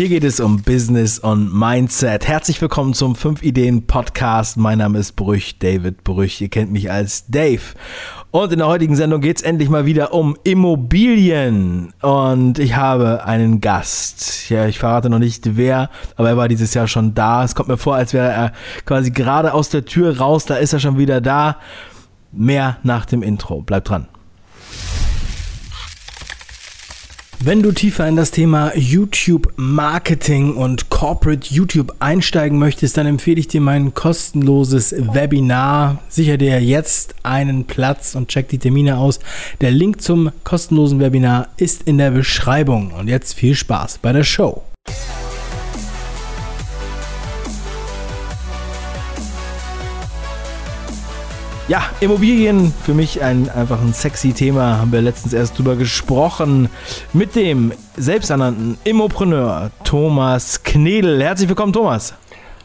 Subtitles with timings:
[0.00, 2.26] Hier geht es um Business und Mindset.
[2.26, 4.56] Herzlich willkommen zum 5 Ideen Podcast.
[4.56, 6.40] Mein Name ist Brüch, David Brüch.
[6.40, 7.60] Ihr kennt mich als Dave.
[8.30, 11.92] Und in der heutigen Sendung geht es endlich mal wieder um Immobilien.
[12.00, 14.48] Und ich habe einen Gast.
[14.48, 17.44] Ja, ich verrate noch nicht wer, aber er war dieses Jahr schon da.
[17.44, 18.52] Es kommt mir vor, als wäre er
[18.86, 20.46] quasi gerade aus der Tür raus.
[20.46, 21.58] Da ist er schon wieder da.
[22.32, 23.60] Mehr nach dem Intro.
[23.60, 24.08] Bleibt dran.
[27.42, 33.40] Wenn du tiefer in das Thema YouTube Marketing und Corporate YouTube einsteigen möchtest, dann empfehle
[33.40, 36.02] ich dir mein kostenloses Webinar.
[36.10, 39.20] Sicher dir jetzt einen Platz und check die Termine aus.
[39.62, 42.90] Der Link zum kostenlosen Webinar ist in der Beschreibung.
[42.90, 44.62] Und jetzt viel Spaß bei der Show.
[51.70, 54.78] Ja, Immobilien für mich ein einfach ein sexy Thema.
[54.78, 56.68] Haben wir letztens erst drüber gesprochen
[57.12, 61.22] mit dem selbsternannten Immopreneur Thomas Knedel.
[61.22, 62.12] Herzlich willkommen, Thomas.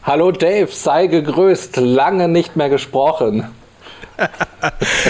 [0.02, 1.76] Hallo Dave, sei gegrüßt.
[1.76, 3.46] Lange nicht mehr gesprochen.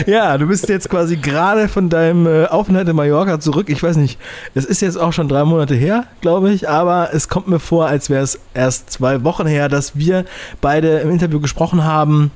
[0.06, 3.68] Ja, du bist jetzt quasi gerade von deinem äh, Aufenthalt in Mallorca zurück.
[3.68, 4.18] Ich weiß nicht,
[4.54, 7.86] es ist jetzt auch schon drei Monate her, glaube ich, aber es kommt mir vor,
[7.86, 10.24] als wäre es erst zwei Wochen her, dass wir
[10.60, 12.30] beide im Interview gesprochen haben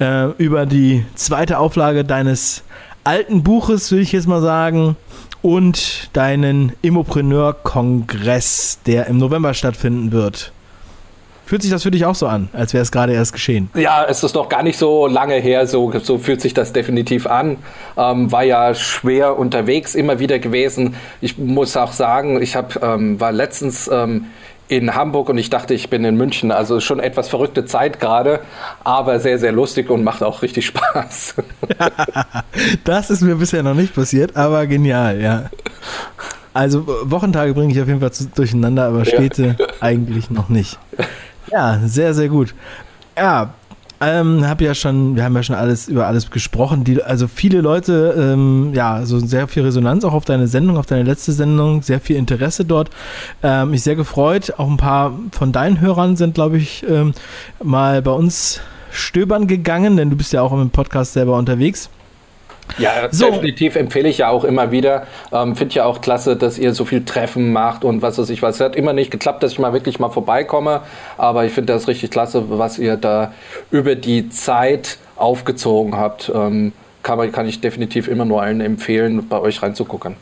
[0.00, 2.62] äh, über die zweite Auflage deines
[3.04, 4.96] alten Buches, würde ich jetzt mal sagen,
[5.40, 10.52] und deinen Immopreneur-Kongress, der im November stattfinden wird.
[11.48, 13.70] Fühlt sich das für dich auch so an, als wäre es gerade erst geschehen?
[13.74, 17.26] Ja, es ist noch gar nicht so lange her, so, so fühlt sich das definitiv
[17.26, 17.56] an.
[17.96, 20.94] Ähm, war ja schwer unterwegs immer wieder gewesen.
[21.22, 24.26] Ich muss auch sagen, ich hab, ähm, war letztens ähm,
[24.68, 26.52] in Hamburg und ich dachte, ich bin in München.
[26.52, 28.40] Also schon etwas verrückte Zeit gerade,
[28.84, 31.36] aber sehr, sehr lustig und macht auch richtig Spaß.
[32.84, 35.48] das ist mir bisher noch nicht passiert, aber genial, ja.
[36.52, 39.66] Also Wochentage bringe ich auf jeden Fall durcheinander, aber Städte ja.
[39.80, 40.78] eigentlich noch nicht.
[41.50, 42.54] Ja, sehr, sehr gut.
[43.16, 43.54] Ja,
[44.00, 46.84] ähm, hab ja schon, wir haben ja schon alles über alles gesprochen.
[46.84, 50.86] Die, also viele Leute, ähm, ja, so sehr viel Resonanz auch auf deine Sendung, auf
[50.86, 52.90] deine letzte Sendung, sehr viel Interesse dort.
[53.42, 54.54] Ähm, mich sehr gefreut.
[54.56, 57.12] Auch ein paar von deinen Hörern sind, glaube ich, ähm,
[57.62, 58.60] mal bei uns
[58.90, 61.90] stöbern gegangen, denn du bist ja auch im Podcast selber unterwegs.
[62.78, 63.26] Ja, so.
[63.26, 65.06] definitiv empfehle ich ja auch immer wieder.
[65.32, 68.42] Ähm, Finde ja auch klasse, dass ihr so viel Treffen macht und was weiß ich
[68.42, 68.56] was.
[68.56, 70.82] Es hat immer nicht geklappt, dass ich mal wirklich mal vorbeikomme,
[71.16, 73.32] aber ich finde das richtig klasse, was ihr da
[73.70, 76.30] über die Zeit aufgezogen habt.
[76.34, 80.16] Ähm, kann, kann ich definitiv immer nur allen empfehlen, bei euch reinzugucken.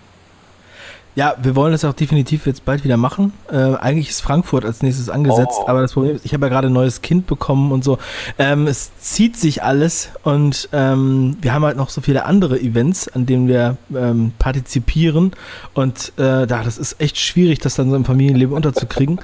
[1.17, 3.33] Ja, wir wollen das auch definitiv jetzt bald wieder machen.
[3.51, 5.67] Äh, eigentlich ist Frankfurt als nächstes angesetzt, oh.
[5.67, 7.97] aber das Problem ist, ich habe ja gerade ein neues Kind bekommen und so.
[8.39, 13.09] Ähm, es zieht sich alles und ähm, wir haben halt noch so viele andere Events,
[13.09, 15.33] an denen wir ähm, partizipieren
[15.73, 19.19] und äh, da, das ist echt schwierig, das dann so im Familienleben unterzukriegen.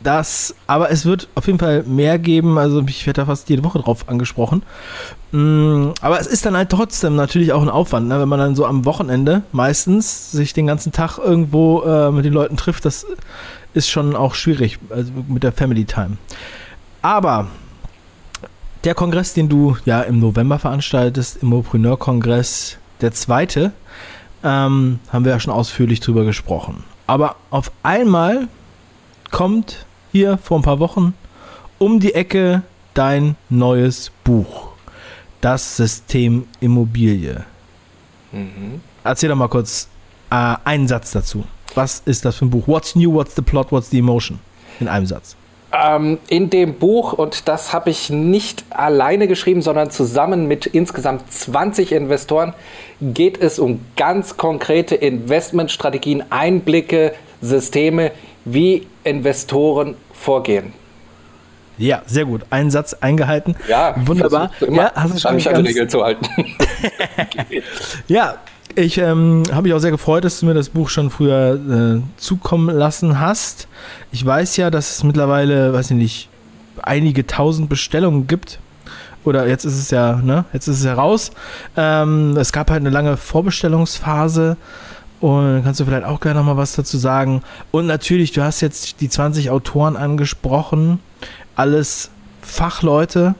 [0.00, 2.56] Das, aber es wird auf jeden Fall mehr geben.
[2.58, 4.62] Also ich werde da fast jede Woche drauf angesprochen.
[5.32, 8.20] Mm, aber es ist dann halt trotzdem natürlich auch ein Aufwand, ne?
[8.20, 12.32] wenn man dann so am Wochenende meistens sich den ganzen Tag irgendwo äh, mit den
[12.32, 12.84] Leuten trifft.
[12.84, 13.06] Das
[13.74, 16.16] ist schon auch schwierig also mit der Family Time.
[17.02, 17.48] Aber
[18.84, 23.72] der Kongress, den du ja im November veranstaltest, im Immopreneur-Kongress, der zweite,
[24.44, 26.84] ähm, haben wir ja schon ausführlich drüber gesprochen.
[27.06, 28.48] Aber auf einmal
[29.30, 31.14] kommt hier vor ein paar Wochen
[31.78, 32.62] um die Ecke
[32.94, 34.68] dein neues Buch.
[35.40, 37.44] Das System Immobilie.
[38.32, 38.80] Mhm.
[39.04, 39.88] Erzähl doch mal kurz
[40.30, 41.44] äh, einen Satz dazu.
[41.74, 42.66] Was ist das für ein Buch?
[42.66, 44.40] What's new, what's the plot, what's the emotion?
[44.80, 45.36] In einem Satz.
[45.70, 51.30] Ähm, in dem Buch, und das habe ich nicht alleine geschrieben, sondern zusammen mit insgesamt
[51.30, 52.54] 20 Investoren,
[53.00, 58.12] geht es um ganz konkrete Investmentstrategien, Einblicke, Systeme,
[58.52, 60.72] wie Investoren vorgehen.
[61.78, 62.42] Ja, sehr gut.
[62.50, 63.54] Einen Satz eingehalten.
[63.68, 64.50] Ja, wunderbar.
[64.68, 66.26] Ja, hast du schon mich an die Regeln zu halten.
[68.08, 68.34] ja,
[68.74, 72.20] ich ähm, habe mich auch sehr gefreut, dass du mir das Buch schon früher äh,
[72.20, 73.68] zukommen lassen hast.
[74.10, 76.28] Ich weiß ja, dass es mittlerweile, weiß ich nicht,
[76.82, 78.58] einige tausend Bestellungen gibt.
[79.24, 80.44] Oder jetzt ist es ja, ne?
[80.52, 81.32] Jetzt ist es ja raus.
[81.76, 84.56] Ähm, es gab halt eine lange Vorbestellungsphase.
[85.20, 87.42] Und kannst du vielleicht auch gerne noch mal was dazu sagen?
[87.70, 91.00] Und natürlich, du hast jetzt die 20 Autoren angesprochen.
[91.56, 92.10] Alles
[92.42, 93.34] Fachleute,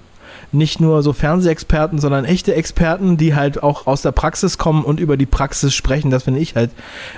[0.52, 5.00] nicht nur so Fernsehexperten, sondern echte Experten, die halt auch aus der Praxis kommen und
[5.00, 6.10] über die Praxis sprechen.
[6.10, 6.70] Das finde ich halt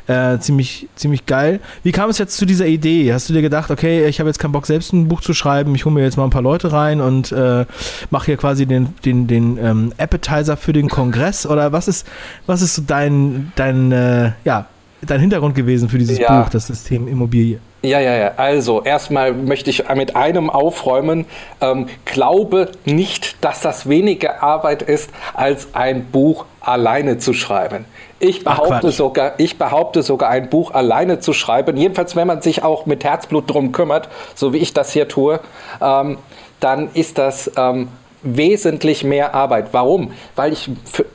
[0.06, 1.60] äh, ziemlich, ziemlich geil.
[1.82, 3.12] Wie kam es jetzt zu dieser Idee?
[3.12, 5.74] Hast du dir gedacht, okay, ich habe jetzt keinen Bock, selbst ein Buch zu schreiben,
[5.74, 7.66] ich hole mir jetzt mal ein paar Leute rein und äh,
[8.10, 11.46] mache hier quasi den, den, den ähm, Appetizer für den Kongress?
[11.46, 12.06] Oder was ist,
[12.46, 14.66] was ist so dein, dein äh, ja,
[15.02, 16.42] dein Hintergrund gewesen für dieses ja.
[16.42, 17.58] Buch, das System Immobilie?
[17.82, 18.32] Ja, ja, ja.
[18.36, 21.24] Also erstmal möchte ich mit einem aufräumen.
[21.60, 27.86] Ähm, glaube nicht, dass das weniger Arbeit ist, als ein Buch alleine zu schreiben.
[28.18, 32.42] Ich behaupte Ach, sogar, ich behaupte sogar, ein Buch alleine zu schreiben, jedenfalls wenn man
[32.42, 35.40] sich auch mit Herzblut drum kümmert, so wie ich das hier tue,
[35.80, 36.18] ähm,
[36.60, 37.88] dann ist das ähm,
[38.22, 39.68] wesentlich mehr Arbeit.
[39.72, 40.12] Warum?
[40.36, 41.06] Weil ich für,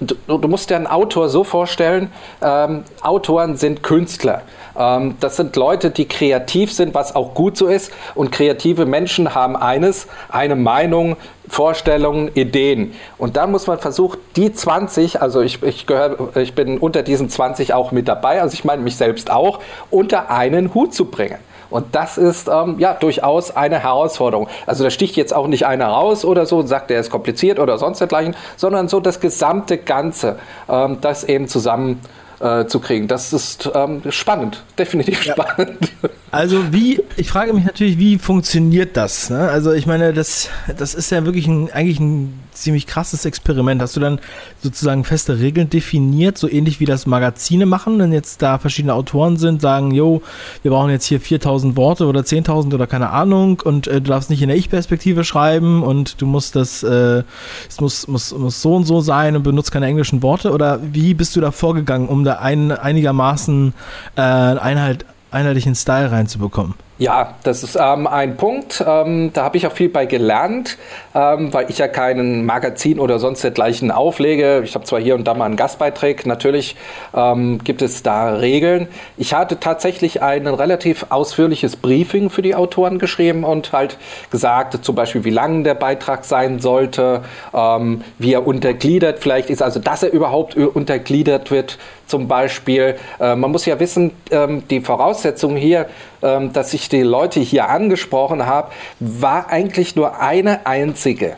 [0.00, 2.10] du, du, musst dir einen Autor so vorstellen,
[2.42, 4.42] ähm, Autoren sind Künstler.
[4.76, 7.92] Ähm, das sind Leute, die kreativ sind, was auch gut so ist.
[8.14, 11.16] Und kreative Menschen haben eines, eine Meinung,
[11.48, 12.94] Vorstellungen, Ideen.
[13.18, 17.28] Und da muss man versuchen, die 20, also ich, ich, gehör, ich bin unter diesen
[17.28, 19.60] 20 auch mit dabei, also ich meine mich selbst auch,
[19.90, 21.38] unter einen Hut zu bringen.
[21.70, 24.48] Und das ist ähm, ja durchaus eine Herausforderung.
[24.66, 27.58] Also da sticht jetzt auch nicht einer raus oder so und sagt, der ist kompliziert
[27.58, 30.38] oder sonst dergleichen, sondern so das gesamte Ganze,
[30.68, 32.00] ähm, das eben zusammen
[32.40, 33.06] äh, zu kriegen.
[33.08, 35.34] Das ist ähm, spannend, definitiv ja.
[35.34, 35.78] spannend.
[36.32, 39.30] Also wie, ich frage mich natürlich, wie funktioniert das?
[39.30, 39.48] Ne?
[39.48, 40.48] Also ich meine, das,
[40.78, 43.82] das ist ja wirklich ein, eigentlich ein ziemlich krasses Experiment.
[43.82, 44.20] Hast du dann
[44.62, 49.38] sozusagen feste Regeln definiert, so ähnlich wie das Magazine machen, wenn jetzt da verschiedene Autoren
[49.38, 50.22] sind, sagen, jo,
[50.62, 54.30] wir brauchen jetzt hier 4000 Worte oder 10.000 oder keine Ahnung und äh, du darfst
[54.30, 57.24] nicht in der Ich-Perspektive schreiben und du musst das, äh,
[57.68, 61.14] es muss, muss, muss so und so sein und benutzt keine englischen Worte oder wie
[61.14, 63.74] bist du da vorgegangen, um da ein, einigermaßen
[64.16, 66.74] äh, Einhalt einheitlichen Style reinzubekommen.
[67.00, 68.84] Ja, das ist ähm, ein Punkt.
[68.86, 70.76] Ähm, da habe ich auch viel bei gelernt,
[71.14, 74.60] ähm, weil ich ja keinen Magazin oder sonst dergleichen auflege.
[74.64, 76.76] Ich habe zwar hier und da mal einen Gastbeitrag, natürlich
[77.14, 78.86] ähm, gibt es da Regeln.
[79.16, 83.96] Ich hatte tatsächlich ein relativ ausführliches Briefing für die Autoren geschrieben und halt
[84.30, 87.22] gesagt, zum Beispiel, wie lang der Beitrag sein sollte,
[87.54, 91.78] ähm, wie er untergliedert vielleicht ist, also dass er überhaupt untergliedert wird
[92.10, 92.96] zum Beispiel.
[93.18, 95.86] Äh, man muss ja wissen, ähm, die Voraussetzung hier,
[96.22, 101.36] ähm, dass ich die Leute hier angesprochen habe, war eigentlich nur eine einzige.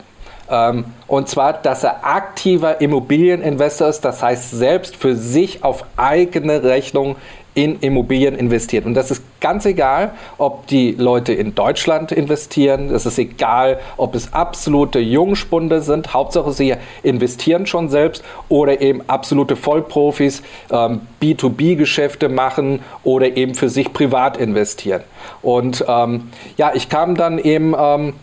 [0.49, 6.63] Ähm, und zwar, dass er aktiver Immobilieninvestor ist, das heißt selbst für sich auf eigene
[6.63, 7.15] Rechnung
[7.55, 8.85] in Immobilien investiert.
[8.85, 12.89] Und das ist ganz egal, ob die Leute in Deutschland investieren.
[12.89, 16.13] Es ist egal, ob es absolute Jungspunde sind.
[16.13, 20.41] Hauptsache, sie investieren schon selbst oder eben absolute Vollprofis
[20.71, 25.03] ähm, B2B-Geschäfte machen oder eben für sich privat investieren.
[25.41, 28.13] Und ähm, ja, ich kam dann eben ähm,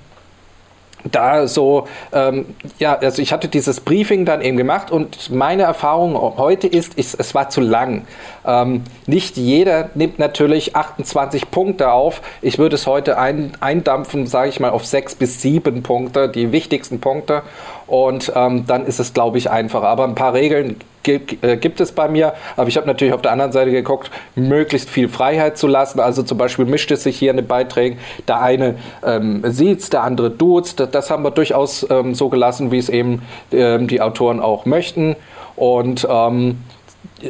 [1.05, 2.47] da so, ähm,
[2.79, 7.19] ja, also ich hatte dieses Briefing dann eben gemacht und meine Erfahrung heute ist, ist
[7.19, 8.07] es war zu lang.
[8.47, 12.23] Ähm, nicht jeder nimmt natürlich 28 Punkte auf.
[12.43, 16.53] Ich würde es heute ein, eindampfen, sage ich mal, auf sechs bis sieben Punkte, die
[16.53, 17.43] wichtigsten Punkte.
[17.87, 19.89] Und ähm, dann ist es, glaube ich, einfacher.
[19.89, 22.35] Aber ein paar Regeln gibt es bei mir.
[22.57, 26.01] Aber ich habe natürlich auf der anderen Seite geguckt, möglichst viel Freiheit zu lassen.
[26.01, 27.99] Also zum Beispiel mischt es sich hier in den Beiträgen.
[28.29, 30.83] Der eine ähm, sieht der andere duzt.
[30.93, 35.17] Das haben wir durchaus ähm, so gelassen, wie es eben ähm, die Autoren auch möchten.
[35.57, 36.59] Und ähm,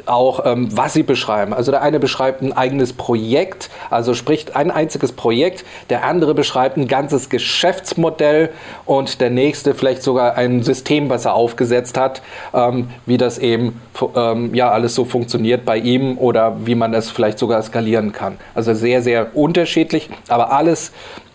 [0.06, 1.52] auch, ähm, was sie beschreiben.
[1.52, 6.76] Also der eine beschreibt ein eigenes Projekt, also spricht ein einziges Projekt, der andere beschreibt
[6.76, 8.50] ein ganzes Geschäftsmodell
[8.87, 12.22] und der nächste vielleicht sogar ein System, was er aufgesetzt hat,
[12.54, 13.81] ähm, wie das eben
[14.14, 18.38] ähm, ja alles so funktioniert bei ihm oder wie man das vielleicht sogar skalieren kann.
[18.54, 20.92] Also sehr, sehr unterschiedlich, aber alles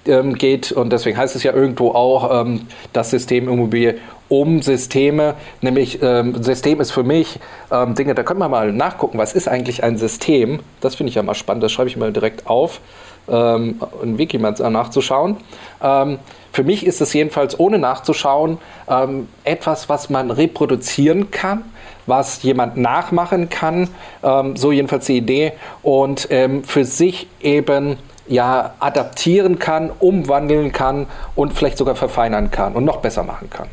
[0.07, 2.61] ähm, geht und deswegen heißt es ja irgendwo auch ähm,
[2.93, 3.95] das System Immobilie
[4.27, 7.39] um Systeme, nämlich ähm, System ist für mich
[7.71, 10.59] ähm, Dinge, da können wir mal nachgucken, was ist eigentlich ein System?
[10.81, 12.81] Das finde ich ja mal spannend, das schreibe ich mal direkt auf,
[13.27, 15.37] ähm, in Wikimans nachzuschauen.
[15.81, 16.19] Ähm,
[16.51, 18.57] für mich ist es jedenfalls ohne nachzuschauen
[18.89, 21.63] ähm, etwas, was man reproduzieren kann,
[22.07, 23.89] was jemand nachmachen kann,
[24.23, 25.53] ähm, so jedenfalls die Idee
[25.83, 26.27] und
[26.63, 31.05] für sich eben ja adaptieren kann, umwandeln kann
[31.35, 33.67] und vielleicht sogar verfeinern kann und noch besser machen kann.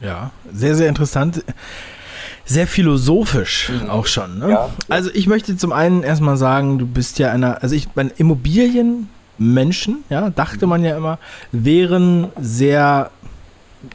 [0.00, 1.44] Ja, sehr, sehr interessant.
[2.44, 3.90] Sehr philosophisch mhm.
[3.90, 4.38] auch schon.
[4.38, 4.50] Ne?
[4.50, 4.70] Ja.
[4.88, 10.04] Also ich möchte zum einen erstmal sagen, du bist ja einer, also ich, meine Immobilienmenschen,
[10.08, 11.18] ja, dachte man ja immer,
[11.52, 13.10] wären sehr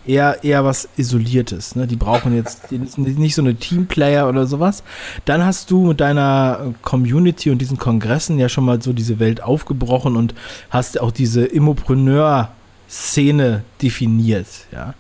[0.05, 1.75] eher, eher was Isoliertes.
[1.75, 1.88] Ne?
[1.88, 4.83] Die brauchen jetzt nicht so eine Teamplayer oder sowas.
[5.25, 9.43] Dann hast du mit deiner Community und diesen Kongressen ja schon mal so diese Welt
[9.43, 10.33] aufgebrochen und
[10.69, 12.50] hast auch diese Immopreneur-
[12.89, 14.93] Szene definiert, ja.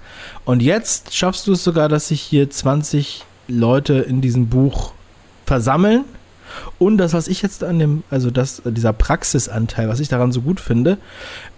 [0.43, 4.93] Und jetzt schaffst du es sogar, dass sich hier 20 Leute in diesem Buch
[5.45, 6.05] versammeln.
[6.79, 10.41] Und das, was ich jetzt an dem, also das, dieser Praxisanteil, was ich daran so
[10.41, 10.97] gut finde,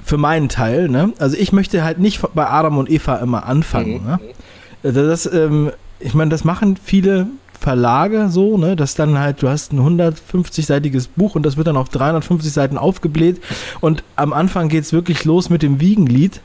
[0.03, 1.13] für meinen Teil, ne?
[1.19, 4.01] Also ich möchte halt nicht bei Adam und Eva immer anfangen.
[4.01, 4.07] Mhm.
[4.07, 4.93] Ne?
[4.93, 7.27] Das, ähm, ich meine, das machen viele
[7.68, 11.76] Verlage so, ne, dass dann halt, du hast ein 150-seitiges Buch und das wird dann
[11.76, 13.42] auf 350 Seiten aufgebläht
[13.82, 16.40] und am Anfang geht es wirklich los mit dem Wiegenlied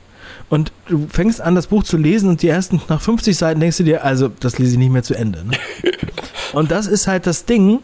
[0.48, 3.76] und du fängst an, das Buch zu lesen und die ersten, nach 50 Seiten denkst
[3.76, 5.44] du dir, also das lese ich nicht mehr zu Ende.
[5.44, 5.52] Ne?
[6.54, 7.78] und das ist halt das Ding,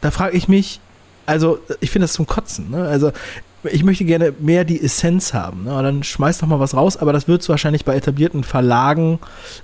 [0.00, 0.80] da frage ich mich,
[1.24, 2.88] also ich finde das zum Kotzen, ne?
[2.88, 3.12] also
[3.62, 5.66] ich möchte gerne mehr die Essenz haben.
[5.66, 5.76] Ne?
[5.76, 9.20] Und dann schmeiß doch mal was raus, aber das wird wahrscheinlich bei etablierten Verlagen,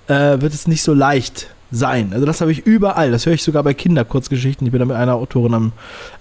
[0.06, 2.12] äh, wird es nicht so leicht sein.
[2.12, 3.10] Also das habe ich überall.
[3.10, 4.66] Das höre ich sogar bei Kinderkurzgeschichten.
[4.66, 5.72] Ich bin da mit einer Autorin am,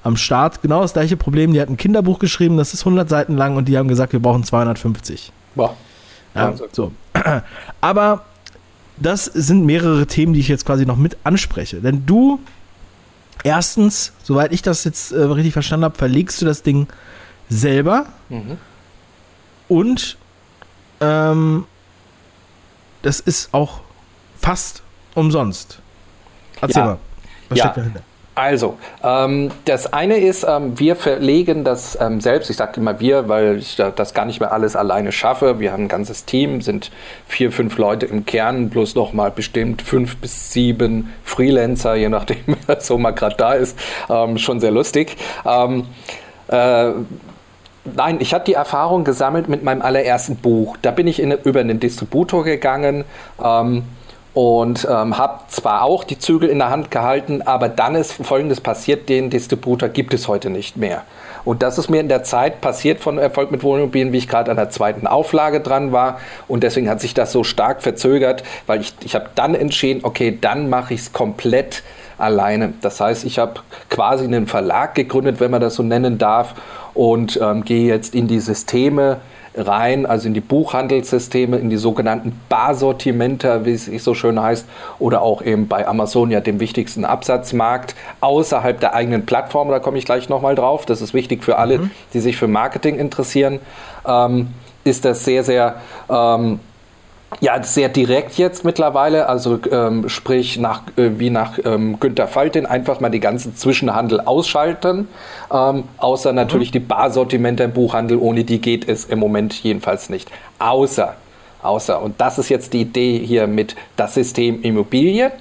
[0.03, 0.61] am Start.
[0.61, 1.53] Genau das gleiche Problem.
[1.53, 4.19] Die hat ein Kinderbuch geschrieben, das ist 100 Seiten lang und die haben gesagt, wir
[4.19, 5.31] brauchen 250.
[5.55, 5.75] Boah.
[6.35, 6.91] Ja, so.
[7.81, 8.25] Aber
[8.97, 11.77] das sind mehrere Themen, die ich jetzt quasi noch mit anspreche.
[11.77, 12.39] Denn du,
[13.43, 16.87] erstens, soweit ich das jetzt äh, richtig verstanden habe, verlegst du das Ding
[17.49, 18.57] selber mhm.
[19.69, 20.17] und
[20.99, 21.65] ähm,
[23.03, 23.81] das ist auch
[24.39, 24.83] fast
[25.17, 25.79] umsonst.
[26.61, 26.85] Erzähl ja.
[26.85, 26.97] mal.
[27.49, 27.63] Was ja.
[27.65, 28.01] steckt dahinter?
[28.35, 32.51] Also, ähm, das eine ist, ähm, wir verlegen das ähm, selbst.
[32.51, 35.59] Ich sage immer wir, weil ich das gar nicht mehr alles alleine schaffe.
[35.59, 36.91] Wir haben ein ganzes Team, sind
[37.27, 42.79] vier, fünf Leute im Kern, plus nochmal bestimmt fünf bis sieben Freelancer, je nachdem, wer
[42.79, 43.75] so mal gerade da ist.
[44.07, 45.17] Ähm, schon sehr lustig.
[45.43, 45.87] Ähm,
[46.49, 46.91] äh,
[47.95, 50.77] Nein, ich habe die Erfahrung gesammelt mit meinem allerersten Buch.
[50.81, 53.05] Da bin ich in, über einen Distributor gegangen.
[53.43, 53.83] Ähm,
[54.37, 58.61] und ähm, habe zwar auch die Zügel in der Hand gehalten, aber dann ist Folgendes
[58.61, 61.05] passiert, den Distributor gibt es heute nicht mehr.
[61.43, 64.51] Und das ist mir in der Zeit passiert von Erfolg mit Wohnimmobilien, wie ich gerade
[64.51, 66.19] an der zweiten Auflage dran war.
[66.47, 70.37] Und deswegen hat sich das so stark verzögert, weil ich, ich habe dann entschieden, okay,
[70.39, 71.81] dann mache ich es komplett
[72.19, 72.75] alleine.
[72.81, 76.53] Das heißt, ich habe quasi einen Verlag gegründet, wenn man das so nennen darf,
[76.93, 79.17] und ähm, gehe jetzt in die Systeme
[79.57, 84.65] rein, also in die Buchhandelssysteme, in die sogenannten Barsortimenter, wie es so schön heißt,
[84.99, 89.69] oder auch eben bei Amazon ja dem wichtigsten Absatzmarkt außerhalb der eigenen Plattform.
[89.69, 90.85] Da komme ich gleich nochmal drauf.
[90.85, 91.91] Das ist wichtig für alle, mhm.
[92.13, 93.59] die sich für Marketing interessieren.
[94.07, 94.49] Ähm,
[94.83, 95.75] ist das sehr, sehr
[96.09, 96.59] ähm,
[97.41, 102.65] ja, sehr direkt jetzt mittlerweile, also ähm, sprich nach, äh, wie nach ähm, Günter Faltin
[102.65, 105.07] einfach mal die ganzen Zwischenhandel ausschalten,
[105.53, 106.73] ähm, außer natürlich mhm.
[106.73, 110.31] die Barsortimente im Buchhandel, ohne die geht es im Moment jedenfalls nicht.
[110.59, 111.15] Außer,
[111.61, 115.31] außer, und das ist jetzt die Idee hier mit das System Immobilie,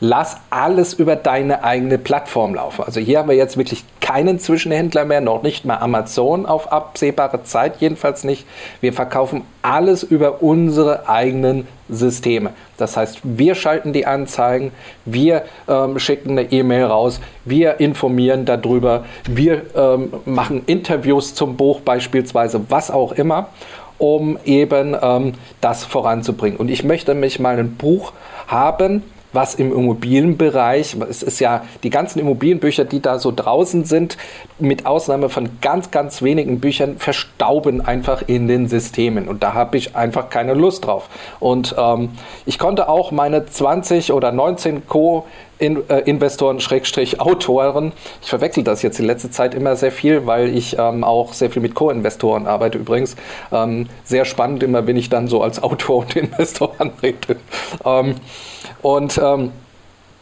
[0.00, 2.82] lass alles über deine eigene Plattform laufen.
[2.84, 7.44] Also hier haben wir jetzt wirklich keinen Zwischenhändler mehr, noch nicht mal Amazon auf absehbare
[7.44, 8.46] Zeit, jedenfalls nicht.
[8.80, 12.50] Wir verkaufen alles über unsere eigenen Systeme.
[12.78, 14.72] Das heißt, wir schalten die Anzeigen,
[15.04, 21.80] wir ähm, schicken eine E-Mail raus, wir informieren darüber, wir ähm, machen Interviews zum Buch
[21.80, 23.48] beispielsweise, was auch immer,
[23.98, 26.58] um eben ähm, das voranzubringen.
[26.58, 28.12] Und ich möchte mich mal ein Buch
[28.46, 34.16] haben, was im Immobilienbereich, es ist ja die ganzen Immobilienbücher, die da so draußen sind,
[34.58, 39.28] mit Ausnahme von ganz, ganz wenigen Büchern, verstauben einfach in den Systemen.
[39.28, 41.08] Und da habe ich einfach keine Lust drauf.
[41.38, 42.10] Und ähm,
[42.46, 45.26] ich konnte auch meine 20 oder 19 Co.
[45.60, 47.92] Äh, Investoren, Schrägstrich Autoren.
[48.22, 51.50] Ich verwechsel das jetzt in letzter Zeit immer sehr viel, weil ich ähm, auch sehr
[51.50, 53.14] viel mit Co-Investoren arbeite übrigens.
[53.52, 57.36] Ähm, sehr spannend immer, wenn ich dann so als Autor und Investor anrede.
[57.84, 58.14] Ähm,
[58.80, 59.52] und ähm,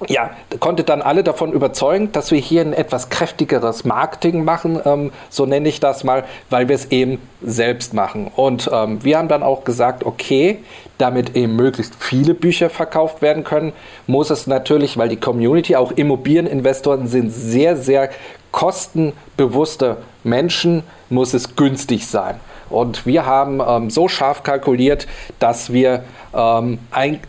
[0.07, 5.13] ja, konnte dann alle davon überzeugen, dass wir hier ein etwas kräftigeres Marketing machen, ähm,
[5.29, 8.31] so nenne ich das mal, weil wir es eben selbst machen.
[8.35, 10.59] Und ähm, wir haben dann auch gesagt, okay,
[10.99, 13.73] damit eben möglichst viele Bücher verkauft werden können,
[14.07, 18.11] muss es natürlich, weil die Community, auch Immobilieninvestoren sind sehr, sehr
[18.53, 22.37] kostenbewusste Menschen, muss es günstig sein.
[22.71, 25.07] Und wir haben ähm, so scharf kalkuliert,
[25.39, 27.21] dass wir ähm, ein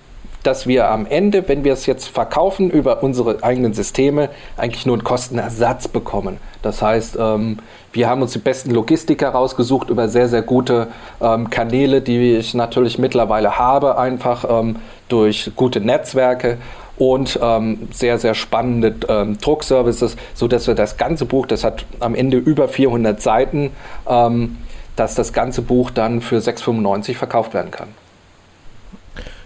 [0.44, 4.96] dass wir am Ende, wenn wir es jetzt verkaufen über unsere eigenen Systeme, eigentlich nur
[4.96, 6.38] einen Kostenersatz bekommen.
[6.62, 7.60] Das heißt, ähm,
[7.92, 10.88] wir haben uns die besten Logistiker rausgesucht über sehr, sehr gute
[11.22, 14.78] ähm, Kanäle, die ich natürlich mittlerweile habe, einfach ähm,
[15.08, 16.58] durch gute Netzwerke
[16.98, 22.14] und ähm, sehr, sehr spannende ähm, Druckservices, sodass wir das ganze Buch, das hat am
[22.14, 23.72] Ende über 400 Seiten,
[24.08, 24.58] ähm,
[24.96, 27.88] dass das ganze Buch dann für 6,95 verkauft werden kann.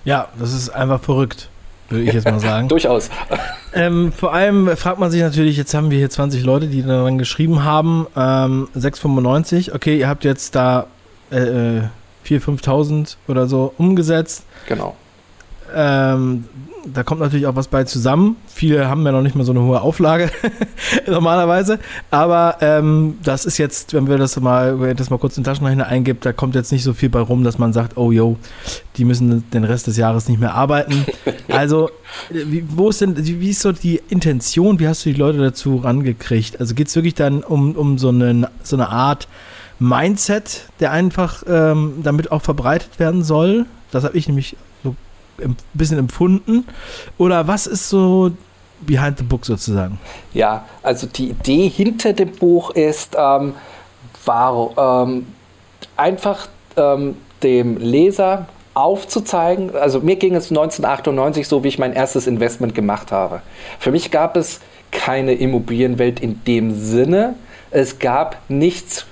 [0.05, 1.49] Ja, das ist einfach verrückt,
[1.89, 2.67] würde ich jetzt mal sagen.
[2.69, 3.09] Durchaus.
[3.73, 7.17] Ähm, vor allem fragt man sich natürlich, jetzt haben wir hier 20 Leute, die daran
[7.17, 9.73] geschrieben haben, ähm, 6,95.
[9.73, 10.87] Okay, ihr habt jetzt da
[11.31, 11.81] äh,
[12.25, 14.43] 4.000, 5.000 oder so umgesetzt.
[14.67, 14.95] Genau.
[15.73, 16.45] Ähm,
[16.85, 18.35] da kommt natürlich auch was bei zusammen.
[18.47, 20.29] Viele haben ja noch nicht mal so eine hohe Auflage
[21.07, 21.79] normalerweise.
[22.11, 25.45] Aber ähm, das ist jetzt, wenn wir das mal, wenn das mal kurz in den
[25.45, 28.37] Taschenrechner eingibt, da kommt jetzt nicht so viel bei rum, dass man sagt, oh yo,
[28.97, 31.05] die müssen den Rest des Jahres nicht mehr arbeiten.
[31.49, 31.89] Also,
[32.31, 34.79] wie, wo ist denn, wie ist so die Intention?
[34.79, 36.59] Wie hast du die Leute dazu rangekriegt?
[36.59, 39.27] Also geht es wirklich dann um, um so, eine, so eine Art
[39.77, 43.65] Mindset, der einfach ähm, damit auch verbreitet werden soll?
[43.91, 44.55] Das habe ich nämlich
[45.41, 46.65] ein bisschen empfunden?
[47.17, 48.31] Oder was ist so
[48.81, 49.99] behind the book sozusagen?
[50.33, 53.53] Ja, also die Idee hinter dem Buch ist, ähm,
[54.25, 55.27] war ähm,
[55.97, 62.25] einfach ähm, dem Leser aufzuzeigen, also mir ging es 1998 so, wie ich mein erstes
[62.25, 63.41] Investment gemacht habe.
[63.79, 64.61] Für mich gab es
[64.91, 67.35] keine Immobilienwelt in dem Sinne.
[67.71, 69.05] Es gab nichts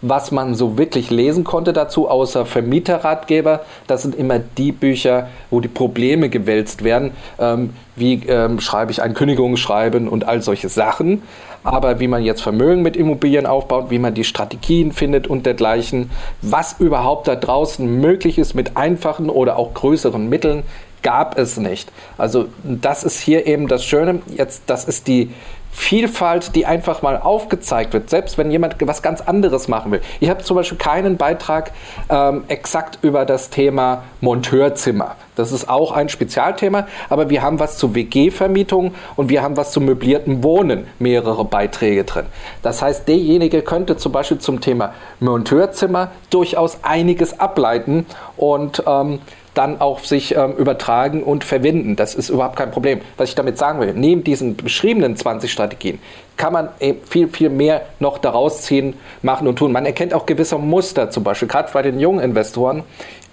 [0.00, 3.60] was man so wirklich lesen konnte dazu, außer Vermieterratgeber.
[3.86, 7.12] Das sind immer die Bücher, wo die Probleme gewälzt werden.
[7.38, 11.22] Ähm, wie ähm, schreibe ich ein Kündigungsschreiben und all solche Sachen.
[11.64, 16.10] Aber wie man jetzt Vermögen mit Immobilien aufbaut, wie man die Strategien findet und dergleichen,
[16.40, 20.62] was überhaupt da draußen möglich ist mit einfachen oder auch größeren Mitteln,
[21.02, 21.90] gab es nicht.
[22.16, 24.20] Also das ist hier eben das Schöne.
[24.36, 25.30] Jetzt, das ist die
[25.78, 30.00] Vielfalt, die einfach mal aufgezeigt wird, selbst wenn jemand was ganz anderes machen will.
[30.18, 31.70] Ich habe zum Beispiel keinen Beitrag
[32.10, 35.14] ähm, exakt über das Thema Monteurzimmer.
[35.36, 39.70] Das ist auch ein Spezialthema, aber wir haben was zu WG-Vermietung und wir haben was
[39.70, 42.26] zu möbliertem Wohnen, mehrere Beiträge drin.
[42.62, 48.04] Das heißt, derjenige könnte zum Beispiel zum Thema Monteurzimmer durchaus einiges ableiten
[48.36, 49.20] und ähm,
[49.58, 51.96] dann auch sich ähm, übertragen und verwenden.
[51.96, 53.00] Das ist überhaupt kein Problem.
[53.16, 55.98] Was ich damit sagen will, neben diesen beschriebenen 20 Strategien
[56.36, 56.68] kann man
[57.10, 59.72] viel, viel mehr noch daraus ziehen, machen und tun.
[59.72, 62.84] Man erkennt auch gewisse Muster, zum Beispiel gerade bei den jungen Investoren,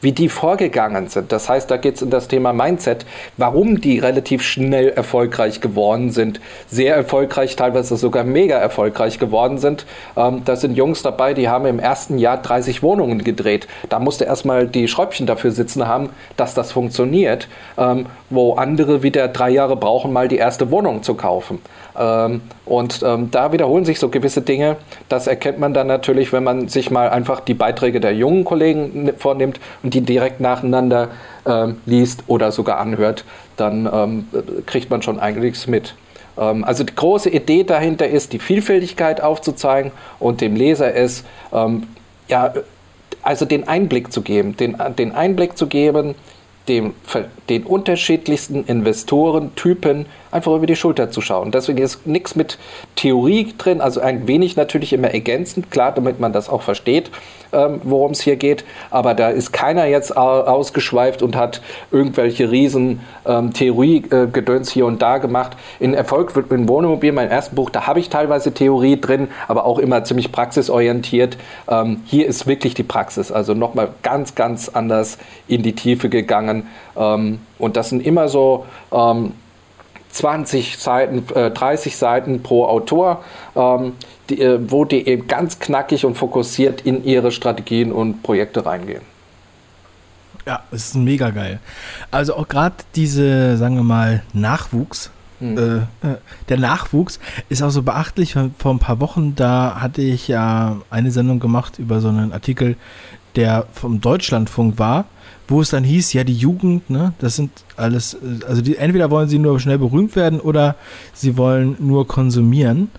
[0.01, 1.31] wie die vorgegangen sind.
[1.31, 3.05] Das heißt, da geht es in das Thema Mindset,
[3.37, 9.85] warum die relativ schnell erfolgreich geworden sind, sehr erfolgreich, teilweise sogar mega erfolgreich geworden sind.
[10.15, 13.67] Ähm, da sind Jungs dabei, die haben im ersten Jahr 30 Wohnungen gedreht.
[13.89, 17.47] Da musste erstmal die Schräubchen dafür sitzen haben, dass das funktioniert,
[17.77, 21.59] ähm, wo andere wieder drei Jahre brauchen, mal die erste Wohnung zu kaufen.
[21.97, 24.77] Ähm, und ähm, da wiederholen sich so gewisse Dinge.
[25.07, 29.11] Das erkennt man dann natürlich, wenn man sich mal einfach die Beiträge der jungen Kollegen
[29.17, 31.09] vornimmt und die direkt nacheinander
[31.45, 33.25] ähm, liest oder sogar anhört,
[33.57, 34.27] dann ähm,
[34.65, 35.95] kriegt man schon einiges mit.
[36.37, 41.83] Ähm, also die große Idee dahinter ist, die Vielfältigkeit aufzuzeigen und dem Leser es, ähm,
[42.27, 42.53] ja,
[43.21, 46.15] also den Einblick zu geben, den, den Einblick zu geben,
[46.67, 46.93] dem,
[47.49, 50.05] den unterschiedlichsten Investorentypen
[50.35, 51.51] einfach über die Schulter zu schauen.
[51.51, 52.59] Deswegen ist nichts mit
[52.97, 57.09] Theorie drin, also ein wenig natürlich immer ergänzend, klar, damit man das auch versteht,
[57.53, 58.65] ähm, worum es hier geht.
[58.91, 65.19] Aber da ist keiner jetzt ausgeschweift und hat irgendwelche riesen ähm, Theorie-Gedöns hier und da
[65.19, 65.55] gemacht.
[65.79, 69.65] In Erfolg wird in Wohnmobil, mein erstes Buch, da habe ich teilweise Theorie drin, aber
[69.65, 71.37] auch immer ziemlich praxisorientiert.
[71.69, 75.17] Ähm, hier ist wirklich die Praxis, also nochmal ganz, ganz anders
[75.47, 76.67] in die Tiefe gegangen.
[76.97, 79.31] Ähm, und das sind immer so ähm,
[80.15, 83.23] 20 Seiten, äh, 30 Seiten pro Autor,
[83.55, 83.93] ähm,
[84.29, 89.01] die, äh, wo die eben ganz knackig und fokussiert in ihre Strategien und Projekte reingehen.
[90.45, 91.59] Ja, es ist mega geil.
[92.11, 95.57] Also auch gerade diese, sagen wir mal, Nachwuchs, hm.
[95.57, 98.35] Äh, äh, der Nachwuchs ist auch so beachtlich.
[98.57, 102.77] Vor ein paar Wochen, da hatte ich ja eine Sendung gemacht über so einen Artikel,
[103.35, 105.05] der vom Deutschlandfunk war
[105.47, 108.17] wo es dann hieß, ja, die Jugend, ne, das sind alles,
[108.47, 110.75] also die, entweder wollen sie nur schnell berühmt werden oder
[111.13, 112.89] sie wollen nur konsumieren.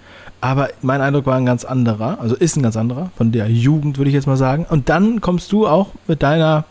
[0.41, 3.99] Aber mein Eindruck war ein ganz anderer, also ist ein ganz anderer, von der Jugend
[3.99, 4.67] würde ich jetzt mal sagen.
[4.69, 6.65] Und dann kommst du auch mit deiner,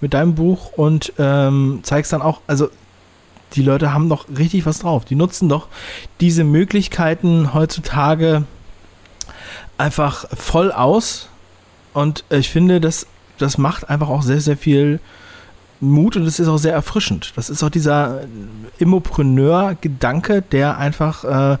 [0.00, 2.68] mit deinem Buch und ähm, zeigst dann auch, also
[3.52, 5.04] die Leute haben doch richtig was drauf.
[5.04, 5.68] Die nutzen doch
[6.20, 8.44] diese Möglichkeiten heutzutage
[9.76, 11.29] einfach voll aus.
[11.92, 13.06] Und ich finde, das,
[13.38, 15.00] das macht einfach auch sehr, sehr viel
[15.80, 17.32] Mut und es ist auch sehr erfrischend.
[17.36, 18.20] Das ist auch dieser
[18.78, 21.58] Immopreneur-Gedanke, der einfach, äh,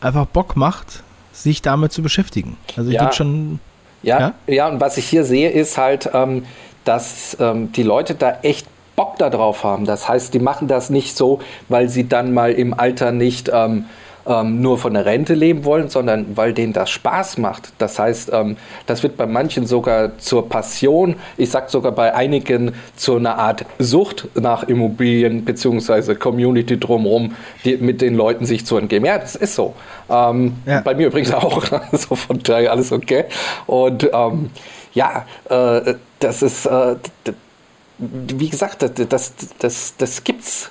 [0.00, 2.56] einfach Bock macht, sich damit zu beschäftigen.
[2.76, 3.12] Also ich ja.
[3.12, 3.60] schon.
[4.02, 6.44] Ja, ja, ja, und was ich hier sehe, ist halt, ähm,
[6.84, 8.66] dass ähm, die Leute da echt
[8.96, 9.84] Bock darauf haben.
[9.84, 13.86] Das heißt, die machen das nicht so, weil sie dann mal im Alter nicht ähm,
[14.26, 17.72] ähm, nur von der Rente leben wollen, sondern weil denen das Spaß macht.
[17.78, 18.56] Das heißt, ähm,
[18.86, 23.64] das wird bei manchen sogar zur Passion, ich sage sogar bei einigen zu einer Art
[23.78, 26.14] Sucht nach Immobilien bzw.
[26.14, 29.06] Community drumherum, die, mit den Leuten sich zu entgeben.
[29.06, 29.74] Ja, das ist so.
[30.08, 30.80] Ähm, ja.
[30.80, 31.62] Bei mir übrigens auch.
[31.92, 33.24] also von daher alles okay.
[33.66, 34.50] Und ähm,
[34.92, 36.66] ja, äh, das ist.
[36.66, 36.96] Äh,
[38.02, 40.70] wie gesagt, das, das, das, das gibt's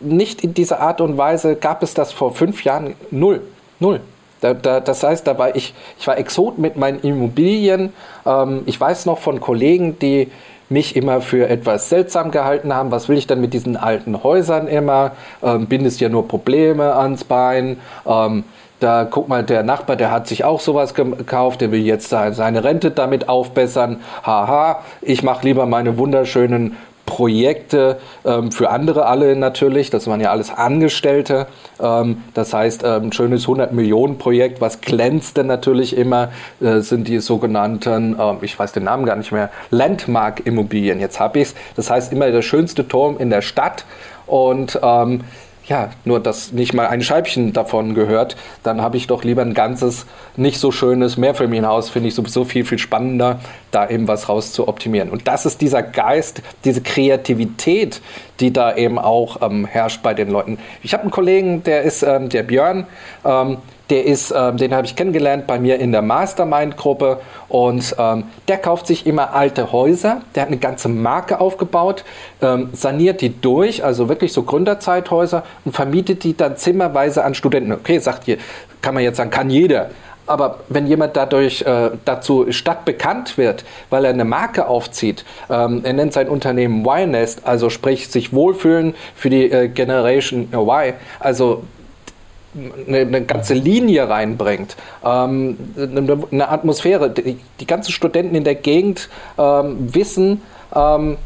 [0.00, 1.56] nicht in dieser Art und Weise.
[1.56, 2.94] Gab es das vor fünf Jahren?
[3.10, 3.42] Null.
[3.78, 4.00] Null.
[4.40, 7.92] Da, da, das heißt, da war ich, ich war Exot mit meinen Immobilien.
[8.24, 10.30] Ähm, ich weiß noch von Kollegen, die
[10.70, 12.90] mich immer für etwas seltsam gehalten haben.
[12.90, 15.12] Was will ich denn mit diesen alten Häusern immer?
[15.42, 17.78] Ähm, bindest ja nur Probleme ans Bein.
[18.06, 18.44] Ähm,
[18.78, 22.64] da guck mal, der Nachbar, der hat sich auch sowas gekauft, der will jetzt seine
[22.64, 24.00] Rente damit aufbessern.
[24.22, 26.78] Haha, ich mache lieber meine wunderschönen
[27.10, 29.90] Projekte ähm, für andere alle natürlich.
[29.90, 31.48] Das waren ja alles Angestellte.
[31.80, 37.18] Ähm, das heißt, ähm, ein schönes 100-Millionen-Projekt, was glänzt denn natürlich immer, äh, sind die
[37.18, 41.00] sogenannten, ähm, ich weiß den Namen gar nicht mehr, Landmark-Immobilien.
[41.00, 41.54] Jetzt habe ich es.
[41.74, 43.84] Das heißt, immer der schönste Turm in der Stadt.
[44.26, 45.22] Und ähm,
[45.70, 49.54] ja, nur dass nicht mal ein Scheibchen davon gehört, dann habe ich doch lieber ein
[49.54, 50.04] ganzes,
[50.36, 53.38] nicht so schönes Mehrfamilienhaus, finde ich sowieso viel, viel spannender,
[53.70, 55.10] da eben was raus zu optimieren.
[55.10, 58.02] Und das ist dieser Geist, diese Kreativität,
[58.40, 60.58] die da eben auch ähm, herrscht bei den Leuten.
[60.82, 62.86] Ich habe einen Kollegen, der ist ähm, der Björn,
[63.24, 63.58] ähm,
[63.90, 68.58] der ist, ähm, den habe ich kennengelernt bei mir in der Mastermind-Gruppe und ähm, der
[68.58, 70.22] kauft sich immer alte Häuser.
[70.34, 72.04] Der hat eine ganze Marke aufgebaut,
[72.40, 77.72] ähm, saniert die durch, also wirklich so Gründerzeithäuser und vermietet die dann zimmerweise an Studenten.
[77.72, 78.38] Okay, sagt ihr,
[78.80, 79.90] kann man jetzt sagen, kann jeder.
[80.26, 85.92] Aber wenn jemand dadurch äh, dazu stadtbekannt wird, weil er eine Marke aufzieht, ähm, er
[85.92, 91.64] nennt sein Unternehmen Y-Nest, also sprich sich wohlfühlen für die äh, Generation Y, also
[92.54, 97.10] eine, eine, ganze Linie reinbringt, ähm, eine, eine, Atmosphäre.
[97.10, 99.08] Die, die, ganzen Studenten in der Gegend
[99.38, 100.42] ähm, wissen,
[100.74, 101.16] ähm,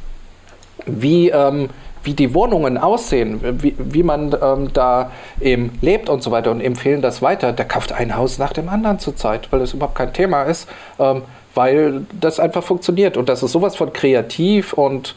[0.86, 1.70] wie, ähm,
[2.02, 5.10] wie die Wohnungen aussehen, wie, wie man ähm, da
[5.40, 7.52] eben lebt und so weiter und empfehlen das weiter.
[7.52, 11.22] Der kauft ein Haus nach dem anderen zurzeit, weil das überhaupt kein Thema ist, ähm,
[11.54, 13.16] weil das einfach funktioniert.
[13.16, 15.14] Und das ist sowas von kreativ und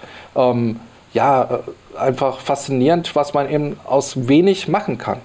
[1.13, 5.19] ja, äh, einfach faszinierend, was man eben aus wenig machen kann.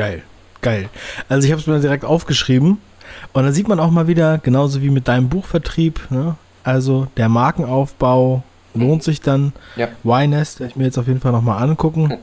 [0.00, 0.22] Geil,
[0.62, 0.88] geil.
[1.28, 2.78] Also ich habe es mir direkt aufgeschrieben
[3.34, 6.36] und da sieht man auch mal wieder, genauso wie mit deinem Buchvertrieb, ne?
[6.64, 9.52] also der Markenaufbau lohnt sich dann.
[9.76, 9.88] Ja.
[10.02, 12.14] Y-Nest werde ich mir jetzt auf jeden Fall nochmal angucken.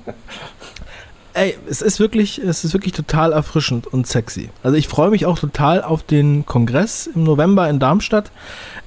[1.36, 4.50] Ey, es ist wirklich, es ist wirklich total erfrischend und sexy.
[4.63, 8.32] Also ich freue mich auch total auf den Kongress im November in Darmstadt.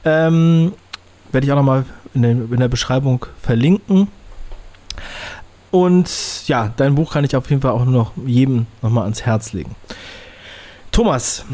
[0.04, 0.72] Ähm,
[1.30, 4.08] werde ich auch nochmal in, in der Beschreibung verlinken.
[5.70, 9.22] Und ja, dein Buch kann ich auf jeden Fall auch nur noch jedem nochmal ans
[9.22, 9.74] Herz legen.
[10.90, 11.44] Thomas,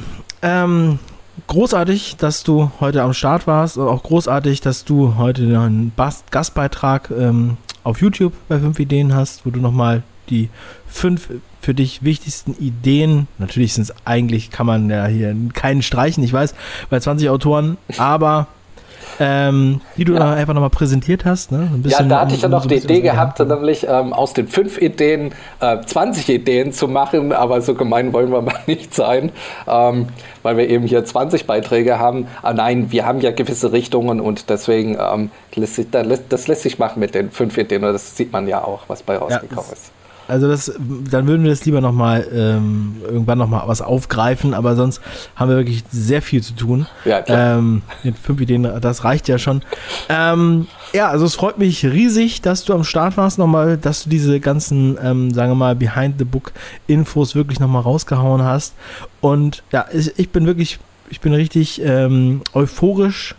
[0.43, 0.99] ähm,
[1.47, 5.93] großartig, dass du heute am Start warst und auch großartig, dass du heute einen
[6.31, 10.49] Gastbeitrag ähm, auf YouTube bei 5 Ideen hast, wo du nochmal die
[10.87, 11.29] fünf
[11.61, 16.33] für dich wichtigsten Ideen, natürlich sind es eigentlich, kann man ja hier keinen streichen, ich
[16.33, 16.55] weiß,
[16.91, 18.49] bei 20 Autoren, aber
[19.19, 20.33] ähm, die du ja.
[20.33, 21.53] einfach nochmal präsentiert hast.
[21.53, 21.71] Ne?
[21.85, 24.49] ja, da hatte ich ja noch so die Idee gehabt, gehabt nämlich ähm, aus den
[24.49, 29.33] fünf Ideen äh, 20 Ideen zu machen, aber so gemein wollen wir mal nicht sein,
[29.67, 30.09] ähm,
[30.43, 32.27] weil wir eben hier 20 Beiträge haben.
[32.43, 36.79] Ah, nein, wir haben ja gewisse Richtungen und deswegen ähm, lässt sich, das lässt sich
[36.79, 39.93] machen mit den fünf Ideen das sieht man ja auch, was bei rausgekommen ja, ist.
[40.29, 40.73] Also das,
[41.11, 45.01] dann würden wir das lieber nochmal ähm, irgendwann nochmal was aufgreifen, aber sonst
[45.37, 46.87] haben wir wirklich sehr viel zu tun.
[47.05, 47.59] Ja, klar.
[47.59, 49.63] Ähm, mit fünf Ideen, das reicht ja schon.
[50.09, 54.11] Ähm, ja, also es freut mich riesig, dass du am Start warst nochmal, dass du
[54.11, 56.53] diese ganzen, ähm, sagen wir mal, Behind the Book
[56.87, 58.75] Infos wirklich nochmal rausgehauen hast.
[59.21, 60.79] Und ja, ich, ich bin wirklich,
[61.11, 63.35] ich bin richtig ähm, euphorisch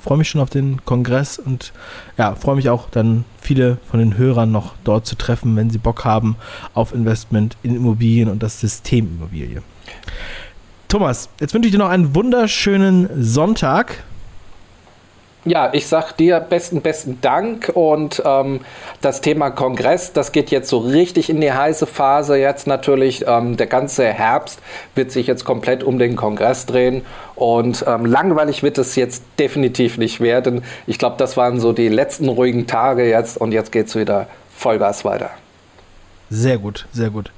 [0.00, 1.72] freue mich schon auf den Kongress und
[2.18, 5.78] ja, freue mich auch dann viele von den Hörern noch dort zu treffen, wenn sie
[5.78, 6.36] Bock haben
[6.74, 9.62] auf Investment in Immobilien und das System Immobilie.
[10.88, 14.04] Thomas, jetzt wünsche ich dir noch einen wunderschönen Sonntag.
[15.44, 18.60] Ja, ich sag dir besten, besten Dank und ähm,
[19.00, 22.36] das Thema Kongress, das geht jetzt so richtig in die heiße Phase.
[22.36, 24.60] Jetzt natürlich, ähm, der ganze Herbst
[24.94, 27.02] wird sich jetzt komplett um den Kongress drehen
[27.34, 30.62] und ähm, langweilig wird es jetzt definitiv nicht werden.
[30.86, 35.04] Ich glaube, das waren so die letzten ruhigen Tage jetzt und jetzt geht's wieder Vollgas
[35.04, 35.30] weiter.
[36.30, 37.32] Sehr gut, sehr gut.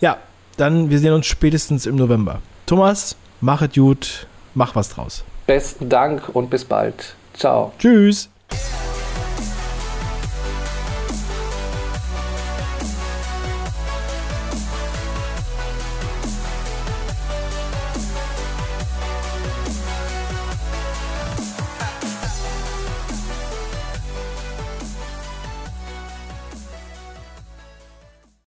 [0.00, 0.18] Ja,
[0.56, 2.40] dann wir sehen uns spätestens im November.
[2.66, 5.24] Thomas, mach es gut, mach was draus.
[5.48, 7.16] Besten Dank und bis bald.
[7.38, 7.72] Ciao.
[7.78, 8.28] Tschüss.